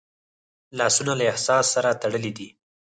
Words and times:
لاسونه 0.77 1.13
له 1.19 1.25
احساس 1.31 1.65
سره 1.75 1.97
تړلي 2.01 2.31
دي 2.37 2.49